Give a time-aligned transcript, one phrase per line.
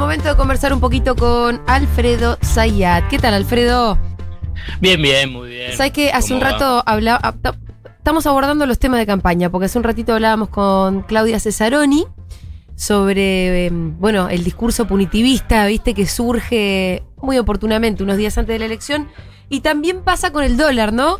[0.00, 3.06] momento de conversar un poquito con Alfredo Zayat.
[3.08, 3.98] ¿Qué tal, Alfredo?
[4.80, 5.76] Bien, bien, muy bien.
[5.76, 7.34] ¿Sabes que hace un rato hablaba,
[7.98, 12.06] estamos abordando los temas de campaña, porque hace un ratito hablábamos con Claudia Cesaroni
[12.76, 18.58] sobre, em, bueno, el discurso punitivista, viste, que surge muy oportunamente unos días antes de
[18.58, 19.06] la elección.
[19.50, 21.18] Y también pasa con el dólar, ¿no?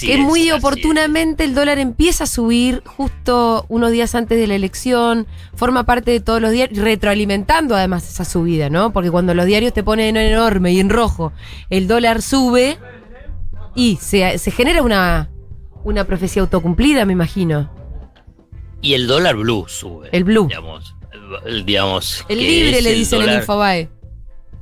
[0.00, 5.26] Que muy oportunamente el dólar empieza a subir justo unos días antes de la elección,
[5.54, 8.92] forma parte de todos los diarios, retroalimentando además esa subida, ¿no?
[8.92, 11.32] Porque cuando los diarios te ponen en enorme y en rojo,
[11.70, 12.78] el dólar sube
[13.74, 15.30] y se, genera una,
[15.82, 17.70] una profecía autocumplida, me imagino.
[18.80, 20.08] Y el dólar blue sube.
[20.12, 20.46] El blue.
[20.48, 20.94] Digamos,
[21.46, 23.88] el, digamos, el libre le dicen en Infobae.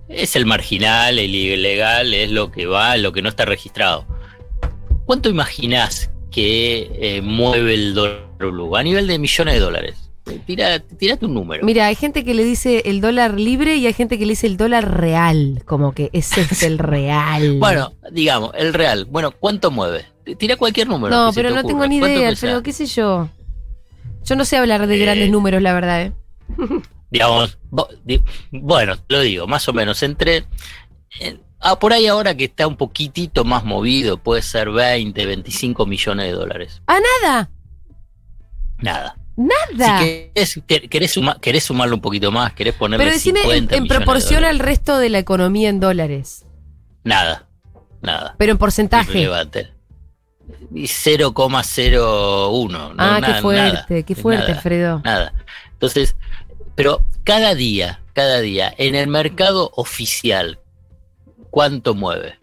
[0.09, 4.06] Es el marginal, el ilegal, es lo que va, lo que no está registrado.
[5.05, 8.76] ¿Cuánto imaginás que eh, mueve el dólar blue?
[8.76, 10.10] A nivel de millones de dólares.
[10.46, 11.65] Tira, tirate un número.
[11.66, 14.46] Mira, hay gente que le dice el dólar libre y hay gente que le dice
[14.46, 17.59] el dólar real, como que ese es el real.
[17.59, 19.07] bueno, digamos, el real.
[19.07, 20.04] Bueno, ¿cuánto mueve?
[20.38, 21.15] Tira cualquier número.
[21.15, 23.29] No, pero no tengo ni idea, pero qué sé yo.
[24.24, 25.30] Yo no sé hablar de grandes eh.
[25.32, 26.13] números, la verdad, ¿eh?
[27.10, 27.59] digamos,
[28.51, 30.45] bueno, lo digo, más o menos, entre...
[31.63, 36.27] Ah, por ahí ahora que está un poquitito más movido, puede ser 20, 25 millones
[36.27, 36.82] de dólares.
[36.88, 37.51] ¿Ah, nada?
[38.79, 39.16] Nada.
[39.37, 40.01] Nada.
[40.45, 44.99] Si querés, querés, sumarlo un poquito más, querés ponerle Pero decime en, proporción al resto
[44.99, 46.45] de la economía en dólares.
[47.04, 47.49] Nada,
[48.02, 48.35] nada.
[48.38, 49.29] Pero en porcentaje.
[50.74, 52.95] Y 0,01.
[52.99, 55.01] ah, qué fuerte, qué fuerte, Alfredo.
[55.04, 55.32] Nada.
[55.73, 56.16] Entonces,
[56.74, 60.59] pero cada día, cada día, en el mercado oficial,
[61.52, 62.40] ¿cuánto mueve?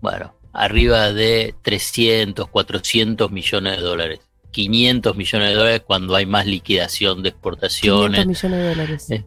[0.00, 4.20] Bueno, arriba de 300, 400 millones de dólares.
[4.52, 8.20] 500 millones de dólares cuando hay más liquidación de exportaciones.
[8.20, 9.10] 500 millones de dólares.
[9.10, 9.26] Eh,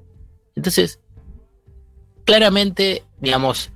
[0.55, 1.01] entonces,
[2.23, 3.71] claramente, digamos,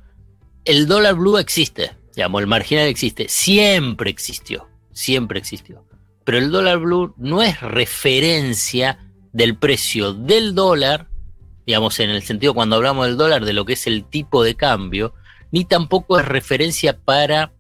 [0.64, 5.84] el dólar blue existe, digamos, el marginal existe, siempre existió, siempre existió.
[6.24, 9.00] Pero el dólar blue no es referencia
[9.34, 11.11] del precio del dólar
[11.66, 14.56] digamos, en el sentido cuando hablamos del dólar, de lo que es el tipo de
[14.56, 15.14] cambio,
[15.52, 17.52] ni tampoco es referencia para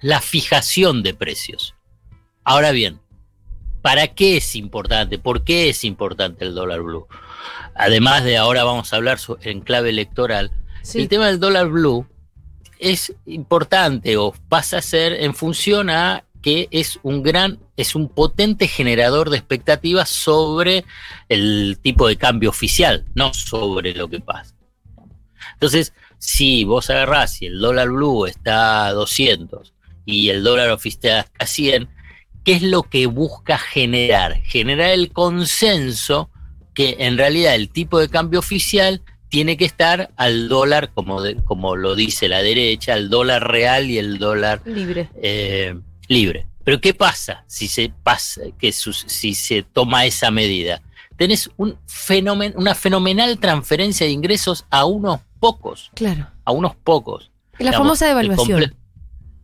[0.00, 1.74] la fijación de precios.
[2.44, 3.00] Ahora bien,
[3.80, 5.18] ¿para qué es importante?
[5.18, 7.06] ¿Por qué es importante el dólar blue?
[7.74, 10.52] Además de ahora vamos a hablar en clave electoral,
[10.94, 12.06] el tema del dólar blue
[12.78, 18.08] es importante o pasa a ser en función a que es un gran, es un
[18.08, 20.84] potente generador de expectativas sobre
[21.28, 24.54] el tipo de cambio oficial, no sobre lo que pasa.
[25.54, 29.72] Entonces, si vos agarrás y el dólar blue está a 200
[30.04, 31.88] y el dólar oficial está a 100,
[32.44, 34.42] ¿qué es lo que busca generar?
[34.42, 36.30] Generar el consenso
[36.74, 41.76] que en realidad el tipo de cambio oficial tiene que estar al dólar, como, como
[41.76, 45.08] lo dice la derecha, al dólar real y el dólar libre.
[45.22, 45.74] Eh,
[46.12, 46.46] libre.
[46.64, 50.80] Pero ¿qué pasa si se pasa, que si se toma esa medida?
[51.16, 55.90] Tenés un fenomen, una fenomenal transferencia de ingresos a unos pocos.
[55.94, 56.28] Claro.
[56.44, 57.30] A unos pocos.
[57.58, 58.76] La famosa devaluación.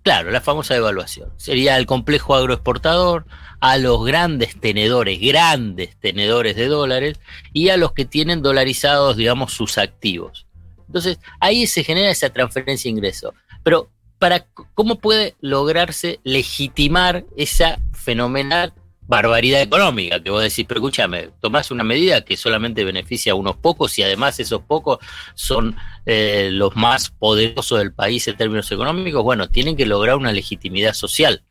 [0.02, 1.32] Claro, la famosa devaluación.
[1.36, 3.26] Sería el complejo agroexportador,
[3.60, 7.20] a los grandes tenedores, grandes tenedores de dólares
[7.52, 10.46] y a los que tienen dolarizados, digamos, sus activos.
[10.86, 13.34] Entonces, ahí se genera esa transferencia de ingresos.
[13.62, 18.72] Pero para cómo puede lograrse legitimar esa fenomenal
[19.08, 23.56] barbaridad económica que vos decís, pero escúchame, tomás una medida que solamente beneficia a unos
[23.56, 24.98] pocos y además esos pocos
[25.34, 30.30] son eh, los más poderosos del país en términos económicos, bueno, tienen que lograr una
[30.30, 31.42] legitimidad social.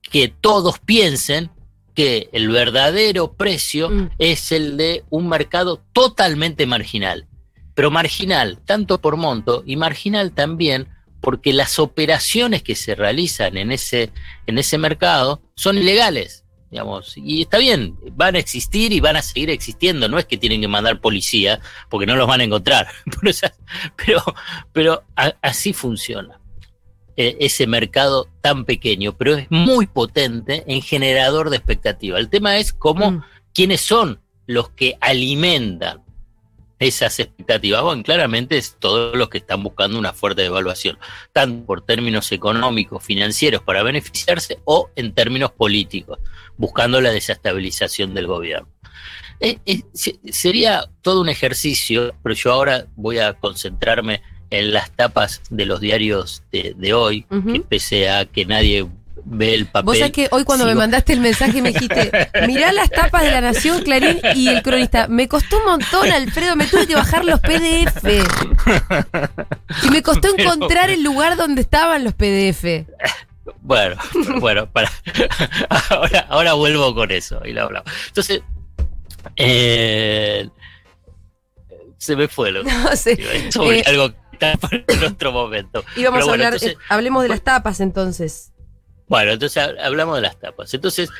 [0.00, 1.50] Que todos piensen
[1.94, 4.10] que el verdadero precio mm.
[4.18, 7.26] es el de un mercado totalmente marginal,
[7.74, 10.88] pero marginal tanto por monto y marginal también
[11.20, 14.10] porque las operaciones que se realizan en ese,
[14.46, 16.44] en ese mercado son ilegales.
[16.70, 20.36] Digamos, y está bien, van a existir y van a seguir existiendo, no es que
[20.36, 22.88] tienen que mandar policía porque no los van a encontrar,
[23.96, 24.22] pero,
[24.72, 25.02] pero
[25.40, 26.38] así funciona
[27.16, 32.18] e, ese mercado tan pequeño, pero es muy potente en generador de expectativa.
[32.18, 33.24] El tema es cómo, mm.
[33.54, 36.02] quiénes son los que alimentan
[36.78, 37.82] esas expectativas.
[37.82, 40.98] Bueno, claramente es todos los que están buscando una fuerte devaluación,
[41.32, 46.18] tanto por términos económicos, financieros para beneficiarse o en términos políticos,
[46.56, 48.68] buscando la desestabilización del gobierno.
[49.40, 49.82] Eh, eh,
[50.32, 55.80] sería todo un ejercicio, pero yo ahora voy a concentrarme en las tapas de los
[55.80, 58.86] diarios de, hoy, que pese a que nadie
[59.30, 59.84] ve el papel.
[59.86, 62.10] Vos sabés que hoy cuando me mandaste el mensaje me dijiste,
[62.46, 65.06] mirá las tapas de La Nación, Clarín y el cronista.
[65.08, 68.04] Me costó un montón, Alfredo, me tuve que bajar los PDF.
[69.84, 72.86] Y me costó Pero- encontrar el lugar donde estaban los PDF.
[73.62, 73.96] Bueno,
[74.40, 74.90] bueno, para.
[75.90, 77.90] ahora, ahora vuelvo con eso y lo hablamos.
[78.08, 78.42] Entonces,
[79.36, 80.48] eh,
[81.98, 83.50] se me fue lo No sé.
[83.50, 85.84] sobre Eh, algo que está para en otro momento.
[85.96, 88.52] Íbamos Pero a bueno, hablar, entonces- eh, hablemos de las tapas entonces.
[89.08, 90.72] Bueno, entonces ha- hablamos de las tapas.
[90.74, 91.10] Entonces,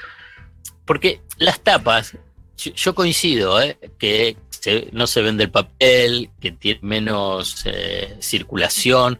[0.84, 2.16] porque las tapas,
[2.56, 3.78] yo, yo coincido, ¿eh?
[3.98, 9.18] que se- no se vende el papel, que tiene menos eh, circulación,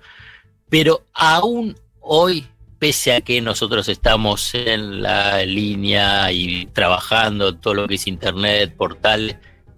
[0.69, 2.47] pero aún hoy,
[2.79, 8.75] pese a que nosotros estamos en la línea y trabajando todo lo que es internet,
[8.77, 9.37] portales,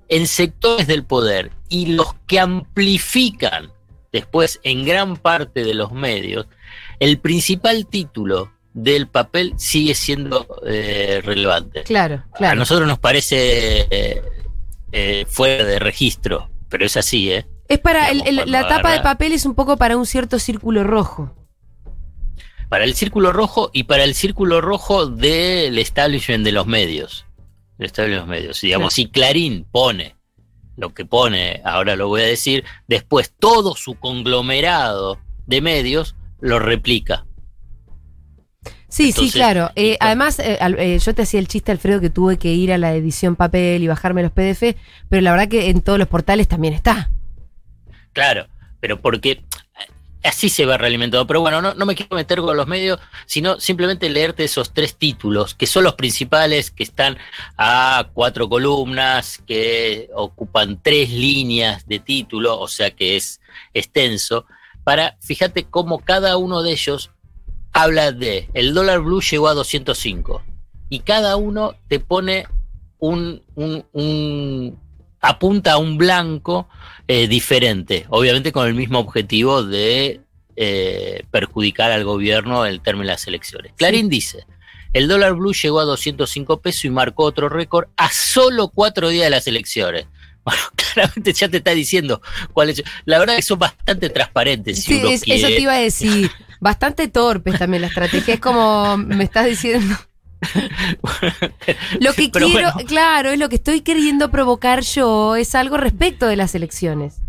[0.09, 3.71] en sectores del poder y los que amplifican
[4.13, 6.47] después en gran parte de los medios,
[6.99, 11.83] el principal título del papel sigue siendo eh, relevante.
[11.83, 12.57] Claro, A claro.
[12.59, 14.23] nosotros nos parece eh,
[14.93, 17.47] eh, fuera de registro, pero es así, ¿eh?
[17.69, 20.85] Es para, digamos, el- la tapa de papel es un poco para un cierto círculo
[20.85, 21.35] rojo.
[22.69, 27.27] Para el círculo rojo y para el círculo rojo del establishment de los medios.
[27.79, 28.61] El establishment de los medios.
[28.61, 30.17] Digamos, si Clarín pone
[30.77, 36.59] lo que pone, ahora lo voy a decir, después todo su conglomerado de medios lo
[36.61, 37.27] replica.
[38.91, 39.71] Sí, Entonces, sí, claro.
[39.77, 42.73] Eh, además, eh, al- eh, yo te hacía el chiste, Alfredo, que tuve que ir
[42.73, 44.77] a la edición papel y bajarme los PDF,
[45.09, 47.09] pero la verdad que en todos los portales también está.
[48.13, 48.47] Claro,
[48.81, 49.45] pero porque
[50.25, 51.27] así se va realimentando.
[51.27, 54.97] Pero bueno, no, no me quiero meter con los medios, sino simplemente leerte esos tres
[54.97, 57.17] títulos, que son los principales, que están
[57.57, 63.41] a cuatro columnas, que ocupan tres líneas de título, o sea que es
[63.73, 64.47] extenso,
[64.83, 67.13] para, fíjate cómo cada uno de ellos
[67.73, 70.43] habla de, el dólar blue llegó a 205,
[70.89, 72.47] y cada uno te pone
[72.99, 74.79] un, un, un
[75.21, 76.69] apunta a un blanco
[77.09, 80.21] eh, diferente, obviamente con el mismo objetivo de
[80.57, 83.73] eh, perjudicar al gobierno en el término de las elecciones.
[83.77, 84.47] Clarín dice,
[84.93, 89.25] el dólar blue llegó a 205 pesos y marcó otro récord a solo cuatro días
[89.25, 90.07] de las elecciones.
[90.43, 92.23] Bueno, claramente ya te está diciendo
[92.55, 92.83] cuál es.
[93.05, 94.83] La verdad que son bastante transparentes.
[94.83, 96.31] Si Sí, uno es- eso te iba a decir.
[96.61, 98.35] Bastante torpes también la estrategia.
[98.35, 99.97] Es como me estás diciendo.
[102.01, 102.89] Lo que Pero quiero, bueno.
[102.89, 107.21] claro, es lo que estoy queriendo provocar yo, es algo respecto de las elecciones.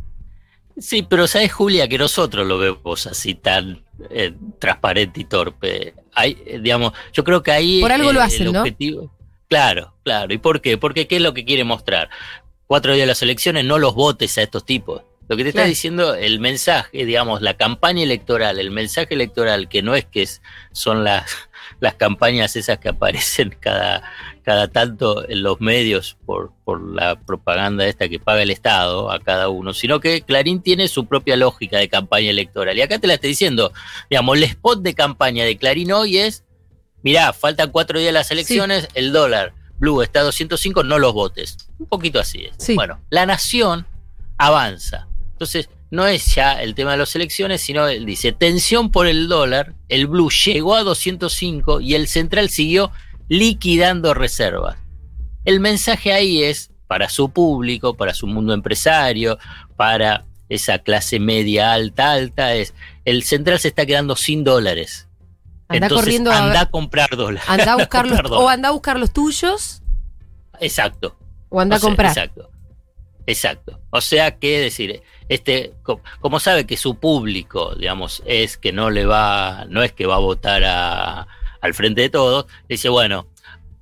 [0.77, 5.93] Sí, pero sabes, Julia, que nosotros lo vemos así tan eh, transparente y torpe.
[6.13, 8.59] Hay, eh, digamos, yo creo que ahí Por algo lo hacen, el ¿no?
[8.61, 9.11] objetivo.
[9.47, 10.33] Claro, claro.
[10.33, 10.77] ¿Y por qué?
[10.77, 12.09] Porque qué es lo que quiere mostrar.
[12.65, 15.03] Cuatro días de las elecciones, no los votes a estos tipos.
[15.31, 15.69] Lo que te está Claro.
[15.69, 20.41] diciendo el mensaje, digamos, la campaña electoral, el mensaje electoral, que no es que es-
[20.73, 21.23] son las,
[21.79, 24.03] las campañas esas que aparecen cada,
[24.43, 29.21] cada tanto en los medios por, por la propaganda esta que paga el Estado a
[29.21, 32.77] cada uno, sino que Clarín tiene su propia lógica de campaña electoral.
[32.77, 33.71] Y acá te la estoy diciendo,
[34.09, 36.43] digamos, el spot de campaña de Clarín hoy es,
[37.03, 41.55] mirá, faltan cuatro días las elecciones, el dólar blue está a 205, no los votes.
[41.79, 42.55] Un poquito así es.
[42.59, 42.75] Sí.
[42.75, 43.87] Bueno, la nación
[44.37, 45.07] avanza.
[45.41, 49.27] Entonces, no es ya el tema de las elecciones, sino él dice, tensión por el
[49.27, 52.91] dólar, el blue llegó a 205 y el central siguió
[53.27, 54.77] liquidando reservas.
[55.43, 59.39] El mensaje ahí es para su público, para su mundo empresario,
[59.77, 65.07] para esa clase media alta, alta, es el central se está quedando sin dólares.
[65.69, 67.49] Anda Entonces, corriendo a- anda a comprar dólares.
[67.49, 69.81] Anda a buscar los, o anda a buscar los tuyos
[70.59, 71.17] Exacto.
[71.49, 72.11] o anda O sea, a comprar.
[72.11, 72.50] Exacto.
[73.27, 73.79] Exacto.
[73.91, 78.89] O sea que decir, este, co- como sabe que su público, digamos, es que no
[78.89, 81.27] le va, no es que va a votar a-
[81.61, 83.27] al frente de todos, dice, bueno,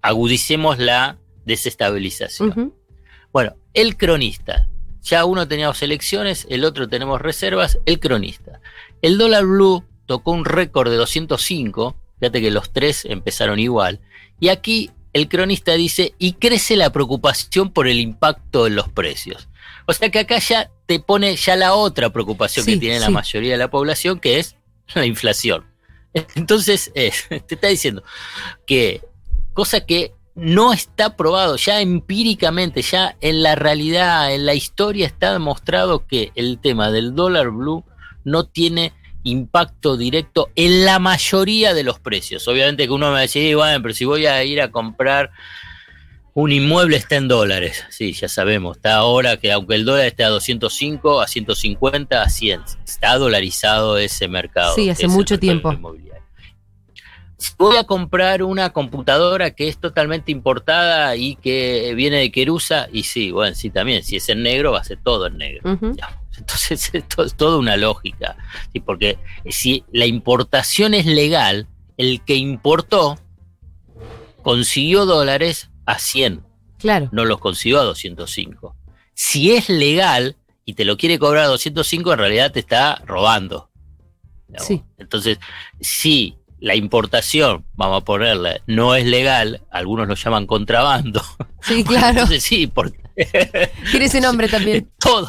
[0.02, 2.74] agudicemos la desestabilización.
[3.32, 4.68] Bueno, el cronista.
[5.02, 8.60] Ya uno teníamos elecciones, el otro tenemos reservas, el cronista.
[9.02, 14.02] El dólar blue tocó un récord de 205, fíjate que los tres empezaron igual,
[14.40, 19.48] y aquí el cronista dice, y crece la preocupación por el impacto en los precios.
[19.86, 23.10] O sea que acá ya te pone ya la otra preocupación Sí, que tiene la
[23.10, 24.56] mayoría de la población, que es
[24.94, 25.66] la inflación.
[26.36, 27.12] Entonces, eh,
[27.48, 28.04] te está diciendo
[28.66, 29.02] que
[29.54, 35.34] cosa que no está probado, ya empíricamente, ya en la realidad, en la historia está
[35.34, 37.84] demostrado que el tema del dólar blue
[38.24, 42.48] no tiene impacto directo en la mayoría de los precios.
[42.48, 45.32] Obviamente que uno me va a decir, bueno, pero si voy a ir a comprar
[46.34, 47.86] un inmueble está en dólares.
[47.90, 52.30] Sí, ya sabemos, está ahora que aunque el dólar esté a 205, a 150, a
[52.30, 54.76] 100, está dolarizado ese mercado.
[54.76, 55.74] Sí, hace mucho tiempo.
[57.58, 63.04] voy a comprar una computadora que es totalmente importada y que viene de Querusa, y
[63.04, 65.78] sí, bueno, sí, también, si es en negro, va a ser todo en negro.
[66.40, 68.38] Entonces, esto es toda una lógica,
[68.74, 68.80] ¿sí?
[68.80, 69.18] porque
[69.50, 71.68] si la importación es legal,
[71.98, 73.20] el que importó
[74.42, 76.44] consiguió dólares a 100.
[76.78, 77.10] Claro.
[77.12, 78.76] No los consiguió a 205.
[79.14, 83.70] Si es legal y te lo quiere cobrar a 205, en realidad te está robando.
[84.58, 84.82] Sí.
[84.98, 85.40] Entonces,
[85.80, 91.22] si la importación, vamos a ponerle, no es legal, algunos lo llaman contrabando.
[91.62, 92.10] Sí, claro.
[92.22, 93.00] Entonces sí, porque...
[93.92, 94.90] Tiene ese nombre también.
[95.00, 95.28] Todo,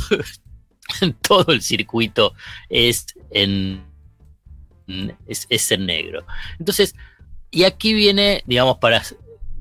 [1.20, 2.34] todo el circuito
[2.68, 3.84] es en,
[5.26, 6.26] es, en negro.
[6.58, 6.94] Entonces,
[7.50, 9.02] y aquí viene, digamos, para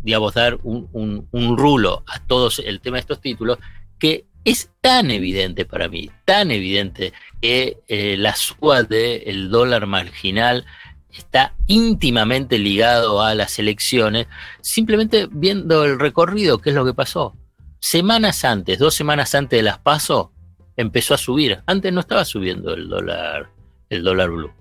[0.02, 3.58] digamos, dar un, rulo a todos el tema de estos títulos,
[3.98, 10.66] que es tan evidente para mí, tan evidente que eh, la suba del dólar marginal
[11.12, 14.28] está íntimamente ligado a las elecciones,
[14.62, 17.36] simplemente viendo el recorrido, qué es lo que pasó.
[17.80, 20.32] Semanas antes, dos semanas antes de las PASO,
[20.80, 21.62] empezó a subir.
[21.66, 23.50] Antes no estaba subiendo el dólar,
[23.90, 24.54] el dólar blue.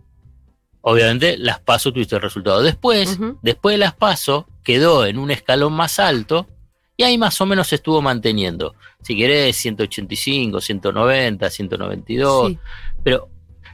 [0.81, 2.61] Obviamente las PASO tuviste el resultado.
[2.61, 6.49] Después, después de las PASO, quedó en un escalón más alto
[6.97, 8.75] y ahí más o menos se estuvo manteniendo.
[9.01, 12.57] Si querés, 185, 190, 192.
[13.05, 13.29] Pero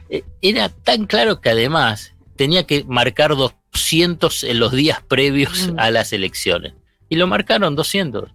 [0.09, 5.89] eh, era tan claro que además tenía que marcar 200 en los días previos a
[5.89, 6.73] las elecciones.
[7.09, 8.29] Y lo marcaron 200.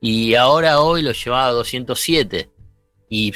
[0.00, 2.50] Y ahora hoy lo llevaba a 207.
[3.08, 3.32] Y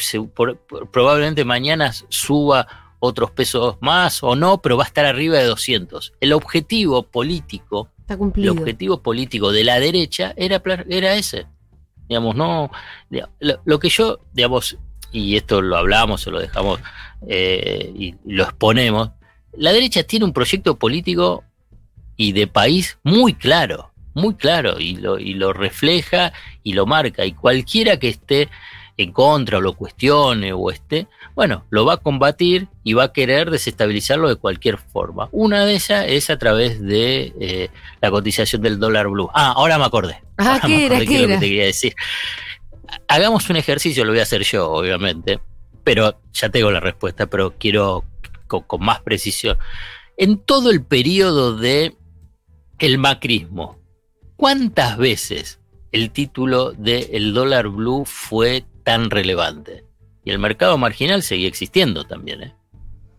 [0.91, 2.67] probablemente mañana suba
[3.05, 6.13] otros pesos más o no, pero va a estar arriba de 200.
[6.21, 7.89] El objetivo político,
[8.37, 11.47] el objetivo político de la derecha era, era ese.
[12.09, 12.71] Digamos, no.
[13.65, 14.77] Lo, que yo, digamos,
[15.11, 16.81] y esto lo hablamos o lo dejamos
[17.27, 19.11] eh, y lo exponemos,
[19.53, 21.45] la derecha tiene un proyecto político
[22.17, 27.25] y de país muy claro, muy claro, y lo, y lo refleja y lo marca.
[27.25, 28.49] Y cualquiera que esté
[28.97, 33.13] en contra o lo cuestione o esté, bueno, lo va a combatir y va a
[33.13, 35.29] querer desestabilizarlo de cualquier forma.
[35.33, 37.71] Una de esas es a través de eh,
[38.01, 39.31] la cotización del dólar blue.
[39.35, 40.23] Ah, ahora me acordé.
[40.39, 40.99] Ah, ¿qué era?
[40.99, 41.95] ¿qué, lo que te quería decir.
[43.09, 45.41] Hagamos un ejercicio, lo voy a hacer yo, obviamente,
[45.85, 48.05] pero ya tengo la respuesta, pero quiero
[48.47, 49.59] con, más precisión.
[50.17, 51.97] En todo el periodo de
[52.79, 53.79] el macrismo,
[54.37, 55.61] ¿cuántas veces
[55.93, 59.85] el título de el dólar blue fue tan relevante?
[60.25, 62.55] Y el mercado marginal seguía existiendo también, ¿eh?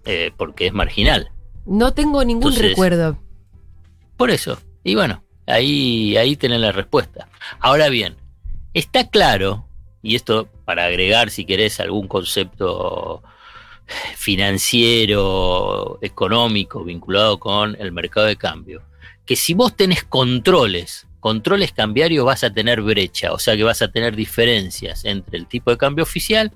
[0.05, 1.31] Eh, porque es marginal.
[1.65, 3.17] No tengo ningún recuerdo.
[4.17, 4.59] Por eso.
[4.83, 7.29] Y bueno, ahí, ahí tenés la respuesta.
[7.59, 8.17] Ahora bien,
[8.73, 9.67] está claro,
[10.01, 13.23] y esto para agregar si querés algún concepto
[14.15, 18.83] financiero, económico, vinculado con el mercado de cambio,
[19.25, 23.81] que si vos tenés controles, controles cambiarios vas a tener brecha, o sea que vas
[23.81, 26.51] a tener diferencias entre el tipo de cambio oficial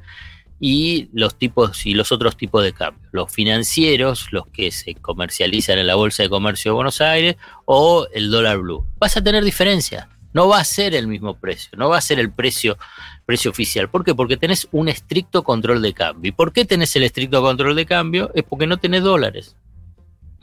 [0.60, 5.80] y los tipos y los otros tipos de cambio, los financieros, los que se comercializan
[5.80, 8.86] en la Bolsa de Comercio de Buenos Aires o el dólar blue.
[9.00, 10.06] Vas a tener diferencias.
[10.34, 12.78] No va a ser el mismo precio, no va a ser el precio
[13.26, 13.90] precio oficial.
[13.90, 14.14] ¿Por qué?
[14.14, 16.28] Porque tenés un estricto control de cambio.
[16.28, 18.32] ¿Y por qué tenés el estricto control de cambio?
[18.36, 19.56] Es porque no tenés dólares.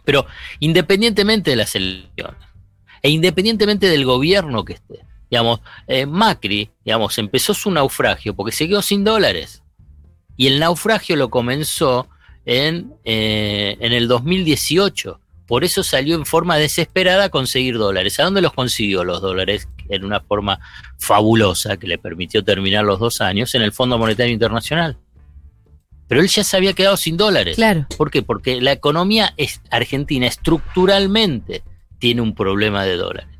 [0.02, 0.26] Pero
[0.60, 2.43] independientemente de las elecciones
[3.04, 8.66] e independientemente del gobierno que esté, digamos, eh, Macri, digamos, empezó su naufragio porque se
[8.66, 9.62] quedó sin dólares.
[10.38, 12.08] Y el naufragio lo comenzó
[12.46, 15.20] en, eh, en el 2018.
[15.46, 18.18] Por eso salió en forma desesperada a conseguir dólares.
[18.18, 19.68] ¿A dónde los consiguió los dólares?
[19.90, 20.58] en una forma
[20.98, 24.96] fabulosa que le permitió terminar los dos años en el Fondo Monetario Internacional.
[26.08, 27.56] Pero él ya se había quedado sin dólares.
[27.56, 27.86] Claro.
[27.98, 28.22] ¿Por qué?
[28.22, 31.62] Porque la economía es, argentina estructuralmente
[32.04, 33.30] tiene un problema de dólares.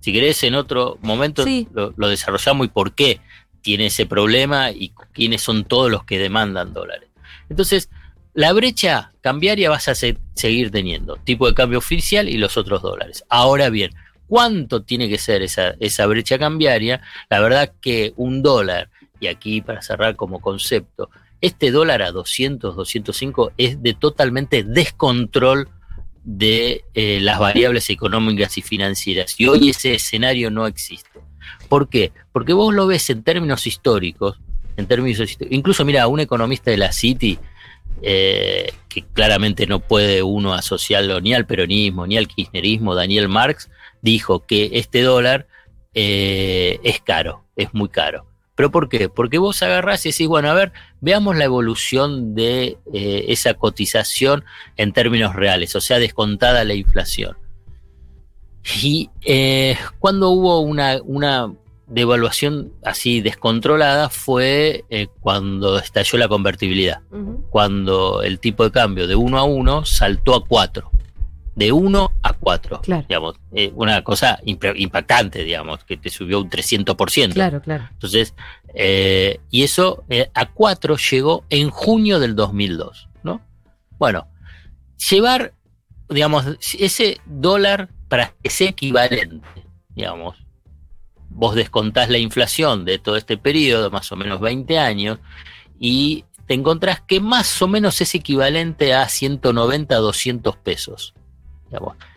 [0.00, 1.42] Si querés, en otro momento
[1.72, 3.18] lo, lo, desarrollamos y por qué
[3.62, 7.08] tiene ese problema y quiénes son todos los que demandan dólares.
[7.48, 7.88] Entonces,
[8.34, 13.24] la brecha cambiaria vas a seguir teniendo, tipo de cambio oficial y los otros dólares.
[13.30, 13.90] Ahora bien,
[14.26, 19.62] cuánto tiene que ser esa, esa brecha cambiaria, la verdad que un dólar, y aquí
[19.62, 21.08] para cerrar como concepto,
[21.40, 25.70] este dólar a 200, 205 es de totalmente descontrol
[26.24, 29.38] de eh, las variables económicas y financieras.
[29.38, 31.20] Y hoy ese escenario no existe.
[31.68, 32.12] ¿Por qué?
[32.32, 34.40] Porque vos lo ves en términos históricos,
[34.76, 37.38] en términos incluso mira, un economista de la City,
[38.02, 43.70] eh, que claramente no puede uno asociarlo ni al peronismo, ni al kirchnerismo, Daniel Marx,
[44.02, 45.46] dijo que este dólar
[45.94, 48.26] eh, es caro, es muy caro.
[48.54, 49.08] ¿Pero por qué?
[49.08, 54.44] Porque vos agarrás y decís, bueno, a ver, veamos la evolución de eh, esa cotización
[54.76, 57.36] en términos reales, o sea, descontada la inflación.
[58.82, 61.52] Y eh, cuando hubo una, una,
[61.86, 67.02] devaluación así descontrolada fue eh, cuando estalló la convertibilidad,
[67.50, 70.90] cuando el tipo de cambio de 1 a 1 saltó a 4
[71.54, 72.82] de 1 a 4.
[73.08, 77.32] Digamos, eh, una cosa impactante, digamos, que te subió un 300%.
[77.32, 77.88] Claro, claro.
[77.92, 78.34] Entonces,
[78.74, 83.40] eh, y eso eh, a 4 llegó en junio del 2002, ¿no?
[83.98, 84.26] Bueno,
[85.10, 85.54] llevar,
[86.08, 86.44] digamos,
[86.78, 89.46] ese dólar para que sea equivalente,
[89.94, 90.36] digamos,
[91.30, 95.18] vos descontás la inflación de todo este periodo, más o menos 20 años,
[95.78, 101.14] y te encontrás que más o menos es equivalente a 190 a 200 pesos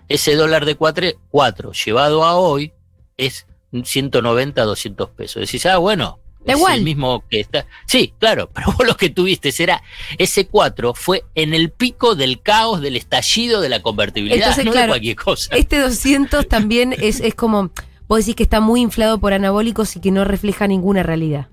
[0.09, 2.73] ese dólar de 4, llevado a hoy
[3.17, 5.41] es 190, 200 pesos.
[5.41, 6.77] Decís, ah, bueno, es igual.
[6.77, 7.65] el mismo que está.
[7.85, 9.83] Sí, claro, pero vos lo que tuviste será
[10.17, 14.87] ese 4 fue en el pico del caos, del estallido de la convertibilidad, no de
[14.87, 15.55] cualquier cosa.
[15.55, 17.71] Este 200 también es, es como,
[18.07, 21.49] vos decís que está muy inflado por anabólicos y que no refleja ninguna realidad.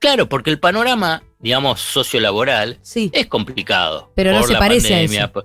[0.00, 3.10] Claro, porque el panorama, digamos, sociolaboral sí.
[3.12, 4.12] es complicado.
[4.14, 5.44] Pero no se parece a eso.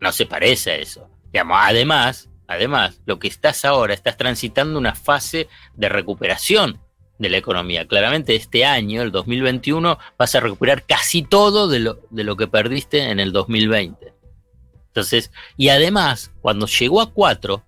[0.00, 5.48] No se parece a eso además, además, lo que estás ahora, estás transitando una fase
[5.74, 6.80] de recuperación
[7.18, 7.86] de la economía.
[7.86, 12.48] Claramente este año, el 2021, vas a recuperar casi todo de lo, de lo que
[12.48, 14.12] perdiste en el 2020.
[14.88, 17.64] Entonces, y además, cuando llegó a 4,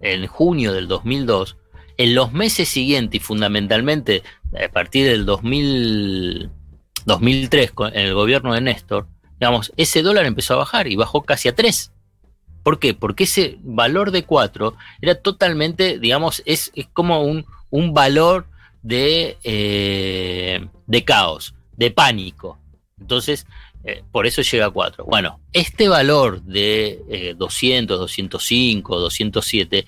[0.00, 1.56] en junio del 2002,
[1.96, 4.22] en los meses siguientes y fundamentalmente
[4.52, 6.50] a partir del 2000,
[7.06, 9.06] 2003, en el gobierno de Néstor,
[9.38, 11.92] digamos, ese dólar empezó a bajar y bajó casi a 3.
[12.62, 12.94] ¿Por qué?
[12.94, 18.46] Porque ese valor de 4 era totalmente, digamos, es, como un, un, valor
[18.82, 22.58] de, eh, de caos, de pánico.
[23.00, 23.46] Entonces,
[23.84, 25.04] eh, por eso llega a 4.
[25.04, 29.86] Bueno, este valor de 200, 205, 207,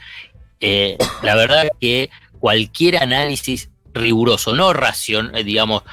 [1.22, 2.10] la verdad que
[2.40, 5.84] cualquier análisis riguroso, no racion, eh, digamos,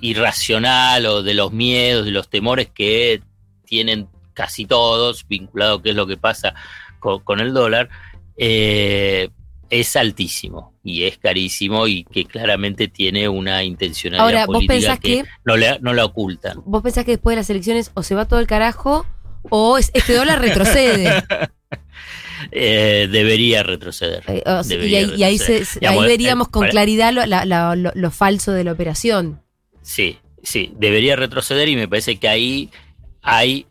[0.00, 3.22] irracional o de los miedos, de los temores que
[3.64, 6.54] tienen casi todos, vinculado a qué es lo que pasa
[6.98, 7.88] con, el dólar,
[8.36, 9.28] eh,
[9.70, 15.94] es altísimo y es carísimo y que claramente tiene una intencionalidad política que, no, no
[15.94, 16.62] la ocultan.
[16.64, 19.06] ¿Vos pensás que después de las elecciones o se va todo el carajo
[19.50, 21.24] o este dólar retrocede?
[22.50, 24.24] Eh, debería retroceder.
[24.26, 24.42] Eh,
[25.16, 25.38] y, ahí,
[26.00, 29.40] veríamos con claridad lo, falso de la operación.
[29.82, 32.70] Sí, sí, debería retroceder y me parece que ahí
[33.22, 33.66] hay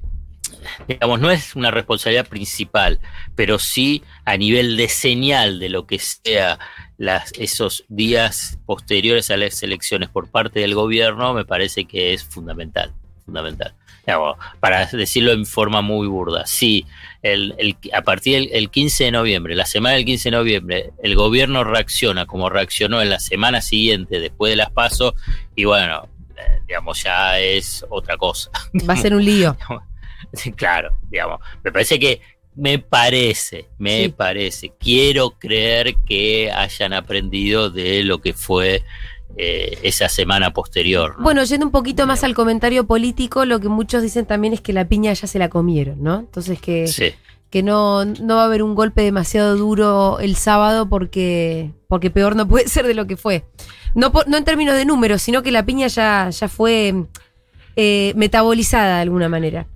[0.88, 3.00] digamos, no es una responsabilidad principal,
[3.36, 6.60] pero sí a nivel de señal de lo que sea
[6.98, 12.24] las, esos días posteriores a las elecciones por parte del gobierno, me parece que es
[12.24, 12.94] fundamental,
[13.26, 13.74] fundamental.
[14.60, 16.86] para decirlo en forma muy burda, sí,
[17.22, 21.64] el, a partir del 15 de noviembre, la semana del 15 de noviembre, el gobierno
[21.64, 25.14] reacciona como reaccionó en la semana siguiente después de las pasos,
[25.56, 28.52] y bueno, eh, digamos, ya es otra cosa.
[28.88, 29.58] Va a ser un lío.
[30.56, 32.22] claro, digamos, me parece que,
[32.56, 38.84] me parece, me parece, quiero creer que hayan aprendido de lo que fue
[39.38, 41.16] eh, esa semana posterior.
[41.20, 44.74] Bueno, yendo un poquito más al comentario político, lo que muchos dicen también es que
[44.74, 46.20] la piña ya se la comieron, ¿no?
[46.20, 47.14] Entonces que,
[47.50, 52.36] que no, no va a haber un golpe demasiado duro el sábado porque, porque peor
[52.36, 53.46] no puede ser de lo que fue.
[53.96, 57.06] No, no en términos de números, sino que la piña ya, ya fue
[57.78, 59.68] eh, metabolizada de alguna manera.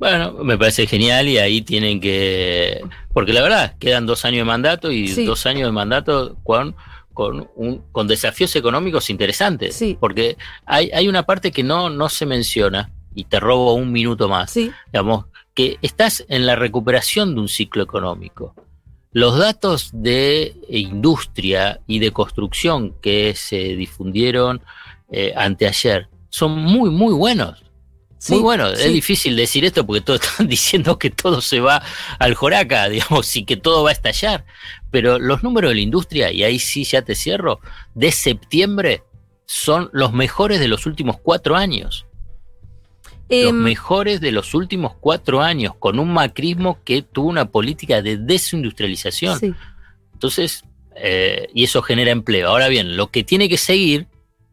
[0.00, 2.82] Bueno, me parece genial y ahí tienen que,
[3.12, 6.74] porque la verdad, quedan dos años de mandato y dos años de mandato con,
[7.12, 9.76] con, un, con desafíos económicos interesantes.
[10.00, 14.26] Porque hay, hay una parte que no, no se menciona y te robo un minuto
[14.26, 14.54] más.
[14.54, 18.54] Digamos, que estás en la recuperación de un ciclo económico.
[19.12, 24.62] Los datos de industria y de construcción que se difundieron
[25.10, 27.62] eh, anteayer son muy, muy buenos.
[28.28, 31.82] Muy bueno, es difícil decir esto porque todos están diciendo que todo se va
[32.18, 34.44] al joraca, digamos, y que todo va a estallar.
[34.90, 37.60] Pero los números de la industria, y ahí sí ya te cierro,
[37.94, 39.02] de septiembre
[39.46, 42.06] son los mejores de los últimos cuatro años.
[43.28, 48.02] los em, mejores de los últimos cuatro años, con un macrismo que tuvo una política
[48.02, 49.56] de desindustrialización.
[50.12, 50.64] Entonces,
[50.96, 52.48] eh, y eso genera empleo.
[52.48, 54.06] Ahora bien, lo que tiene que seguir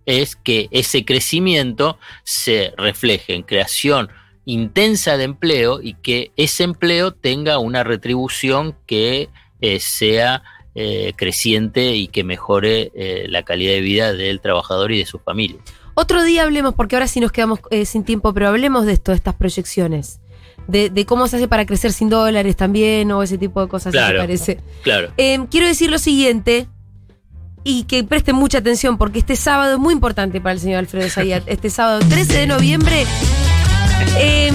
[0.07, 4.09] es que ese crecimiento se refleje en creación
[4.45, 10.41] intensa de empleo y que ese empleo tenga una retribución que eh, sea
[10.73, 15.19] eh, creciente y que mejore eh, la calidad de vida del trabajador y de su
[15.19, 15.57] familia.
[15.95, 19.17] Otro día hablemos, porque ahora sí nos quedamos sin tiempo, pero hablemos de esto, de
[19.17, 20.19] estas proyecciones.
[20.67, 23.93] De, de cómo se hace para crecer sin dólares también, o ese tipo de cosas,
[23.93, 24.19] si te Claro.
[24.19, 24.59] parece.
[24.83, 25.11] Claro.
[25.17, 26.67] Eh, quiero decir lo siguiente,
[27.67, 31.09] y que presten mucha atención, porque este sábado es muy importante para el señor Alfredo
[31.09, 31.43] Zayat.
[31.47, 33.05] Este sábado 13 de noviembre,
[34.17, 34.53] eh,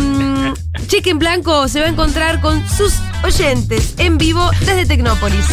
[0.86, 5.44] Cheque en Blanco se va a encontrar con sus oyentes en vivo desde Tecnópolis.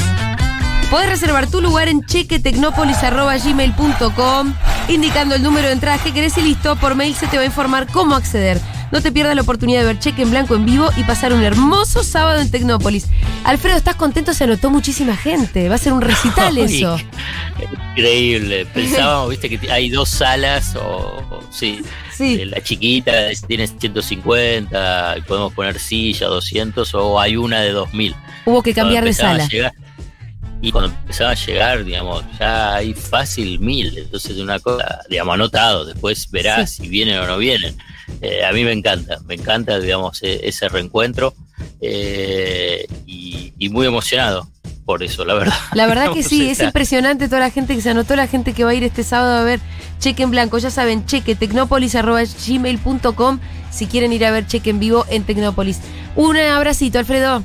[0.89, 4.53] Podés reservar tu lugar en chequetecnopolis.gmail.com
[4.87, 7.45] indicando el número de entrada que querés y listo, por mail se te va a
[7.45, 8.61] informar cómo acceder.
[8.91, 11.43] No te pierdas la oportunidad de ver Cheque en Blanco en vivo y pasar un
[11.43, 13.07] hermoso sábado en Tecnópolis.
[13.43, 14.33] Alfredo, ¿estás contento?
[14.33, 15.69] Se anotó muchísima gente.
[15.69, 16.97] Va a ser un recital Ay, eso.
[17.95, 18.65] Increíble.
[18.67, 20.81] Pensábamos, viste, que hay dos salas, o,
[21.29, 21.81] o- sí,
[22.15, 22.37] Sí.
[22.41, 23.13] Eh, La chiquita
[23.47, 28.13] tiene 150, y podemos poner silla, 200, o hay una de 2000.
[28.45, 29.47] Hubo que cambiar de sala.
[29.47, 29.73] llegar-
[30.61, 33.97] y cuando empezaba a llegar, digamos, ya hay fácil mil.
[33.97, 35.85] Entonces, una cosa, digamos, anotado.
[35.85, 37.77] Después verás si vienen o no vienen.
[38.21, 41.33] Eh, a mí me encanta, me encanta, digamos, e- ese reencuentro.
[41.81, 44.47] eh, y, y muy emocionado
[44.85, 45.53] por eso, la verdad.
[45.73, 48.63] La verdad que sí, es impresionante toda la gente que se anotó, la gente que
[48.63, 49.59] va a ir este sábado a ver
[49.99, 50.57] Cheque en Blanco.
[50.57, 53.39] Ya saben, chequetecnopolis.gmail.com
[53.71, 55.79] si quieren ir a ver Cheque en vivo en Tecnópolis.
[56.15, 57.43] Un abracito, Alfredo.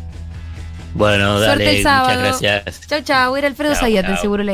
[0.95, 2.21] Bueno, Suerte dale, el sábado.
[2.21, 2.81] muchas gracias.
[2.87, 3.35] Chau, chau.
[3.37, 4.21] Era Alfredo Zayat.
[4.21, 4.45] Seguro